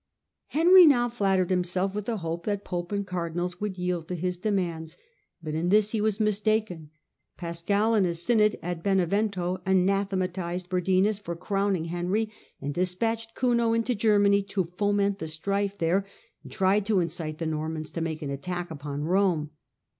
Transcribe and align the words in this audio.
Henry 0.47 0.87
now 0.87 1.07
flattered 1.09 1.51
himself 1.51 1.93
with 1.93 2.05
the 2.05 2.17
hope 2.25 2.43
that 2.47 2.65
pope 2.65 2.91
and 2.91 3.05
cardinals 3.05 3.61
would 3.61 3.77
yield 3.77 4.07
to 4.07 4.15
his 4.15 4.35
demands, 4.35 4.97
but 5.43 5.53
in 5.53 5.69
this 5.69 5.91
he 5.91 6.01
was 6.01 6.19
mistaken. 6.19 6.89
Pascal, 7.37 7.93
in 7.93 8.03
a 8.07 8.15
synod 8.15 8.55
at 8.63 8.81
Benevento, 8.81 9.61
anathematised 9.63 10.69
Burdinus 10.69 11.19
for 11.19 11.35
crowning 11.35 11.85
Henry, 11.85 12.31
despatched 12.71 13.35
Kuno 13.35 13.73
into 13.73 13.93
Germany 13.93 14.41
to 14.41 14.71
foment 14.75 15.19
the 15.19 15.27
strife 15.27 15.77
there, 15.77 16.03
and 16.41 16.51
tried 16.51 16.83
to 16.87 16.99
incite 16.99 17.37
the 17.37 17.45
Normans 17.45 17.91
to 17.91 18.01
make 18.01 18.23
an 18.23 18.31
attack 18.31 18.71
upon 18.71 19.03
Rome. 19.03 19.51